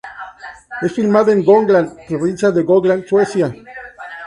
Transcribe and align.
Es 0.81 0.93
filmada 0.95 1.31
en 1.31 1.45
Gotland, 1.45 1.95
Provincia 2.07 2.49
de 2.49 2.63
Gotland, 2.63 3.05
Suecia. 3.05 3.53